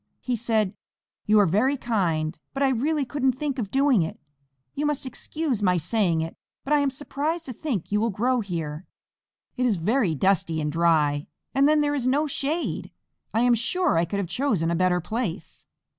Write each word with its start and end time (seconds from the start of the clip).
He 0.21 0.35
said; 0.35 0.73
"You 1.27 1.37
are 1.39 1.45
very 1.45 1.77
kind, 1.77 2.39
but 2.55 2.63
I 2.63 2.69
really 2.69 3.05
couldn't 3.05 3.33
think 3.33 3.59
of 3.59 3.69
doing 3.69 4.01
it. 4.01 4.19
You 4.73 4.83
must 4.83 5.05
excuse 5.05 5.61
my 5.61 5.77
saying 5.77 6.21
it, 6.21 6.35
but 6.63 6.73
I 6.73 6.79
am 6.79 6.89
surprised 6.89 7.45
to 7.45 7.53
think 7.53 7.91
you 7.91 8.01
will 8.01 8.09
grow 8.09 8.39
here. 8.39 8.87
It 9.57 9.65
is 9.67 9.77
very 9.77 10.15
dusty 10.15 10.59
and 10.59 10.71
dry, 10.71 11.27
and 11.53 11.69
then 11.69 11.81
there 11.81 11.93
is 11.93 12.07
no 12.07 12.25
shade. 12.25 12.89
I 13.31 13.41
am 13.41 13.53
sure 13.53 13.95
I 13.99 14.05
could 14.05 14.17
have 14.17 14.27
chosen 14.27 14.71
a 14.71 14.75
better 14.75 15.01
place." 15.01 15.67